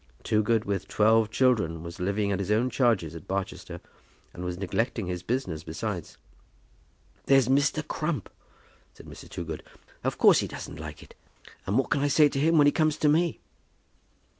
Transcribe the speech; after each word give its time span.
Toogood 0.23 0.65
with 0.65 0.87
twelve 0.87 1.29
children 1.29 1.83
was 1.83 1.99
living 1.99 2.31
at 2.31 2.39
his 2.39 2.49
own 2.49 2.71
charges 2.71 3.13
at 3.13 3.27
Barchester, 3.27 3.79
and 4.33 4.43
was 4.43 4.57
neglecting 4.57 5.05
his 5.05 5.21
business 5.21 5.63
besides. 5.63 6.17
"There's 7.27 7.47
Mr. 7.47 7.87
Crump," 7.87 8.27
said 8.95 9.05
Mrs. 9.05 9.29
Toogood. 9.29 9.61
"Of 10.03 10.17
course 10.17 10.39
he 10.39 10.47
doesn't 10.47 10.79
like 10.79 11.03
it, 11.03 11.13
and 11.67 11.77
what 11.77 11.91
can 11.91 12.01
I 12.01 12.07
say 12.07 12.29
to 12.29 12.39
him 12.39 12.57
when 12.57 12.65
he 12.65 12.71
comes 12.73 12.97
to 12.97 13.09
me?" 13.09 13.41